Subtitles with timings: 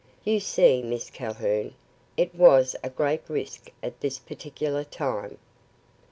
[0.23, 1.75] You see, Miss Calhoun,
[2.17, 5.37] it was a great risk at this particular time.